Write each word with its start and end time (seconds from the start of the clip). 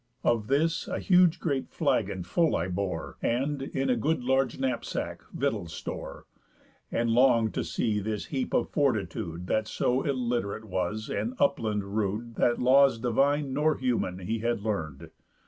Of 0.23 0.47
this 0.47 0.87
a 0.87 0.97
huge 0.97 1.39
great 1.39 1.69
flagon 1.69 2.23
full 2.23 2.55
I 2.55 2.69
bore, 2.69 3.17
And, 3.21 3.61
in 3.61 3.87
a 3.87 3.95
good 3.95 4.23
large 4.23 4.57
knapsack, 4.57 5.21
victuals 5.31 5.73
store; 5.73 6.25
And 6.91 7.11
long'd 7.11 7.53
to 7.53 7.63
see 7.63 7.99
this 7.99 8.25
heap 8.33 8.51
of 8.55 8.71
fortitude, 8.71 9.45
That 9.45 9.67
so 9.67 10.01
illit'rate 10.01 10.65
was 10.65 11.07
and 11.07 11.35
upland 11.37 11.95
rude 11.95 12.33
That 12.37 12.57
laws 12.57 12.97
divine 12.97 13.53
nor 13.53 13.77
human 13.77 14.17
he 14.17 14.39
had 14.39 14.61
learn'd. 14.61 15.11